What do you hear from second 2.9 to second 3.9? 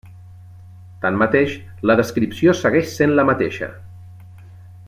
sent la mateixa.